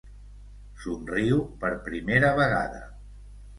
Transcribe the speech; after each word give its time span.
Somriu 0.85 1.45
per 1.65 1.71
primera 1.91 2.35
vegada. 2.43 2.83